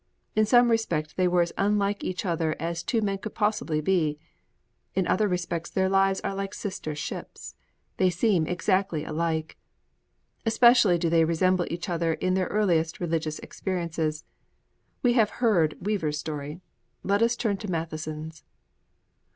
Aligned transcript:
In 0.35 0.47
some 0.47 0.71
respects 0.71 1.13
they 1.13 1.27
were 1.27 1.43
as 1.43 1.53
unlike 1.59 2.03
each 2.03 2.25
other 2.25 2.55
as 2.59 2.81
two 2.81 3.03
men 3.03 3.19
could 3.19 3.35
possibly 3.35 3.81
be: 3.81 4.17
in 4.95 5.05
other 5.05 5.27
respects 5.27 5.69
their 5.69 5.89
lives 5.89 6.19
are 6.21 6.33
like 6.33 6.55
sister 6.55 6.95
ships; 6.95 7.53
they 7.97 8.09
seem 8.09 8.47
exactly 8.47 9.05
alike. 9.05 9.59
Especially 10.43 10.97
do 10.97 11.07
they 11.07 11.23
resemble 11.23 11.67
each 11.69 11.87
other 11.87 12.13
in 12.15 12.33
their 12.33 12.47
earliest 12.47 12.99
religious 12.99 13.37
experiences. 13.37 14.23
We 15.03 15.13
have 15.13 15.29
heard 15.37 15.77
Weaver's 15.79 16.17
story: 16.17 16.61
let 17.03 17.21
us 17.21 17.35
turn 17.35 17.57
to 17.57 17.69
Matheson's. 17.69 18.43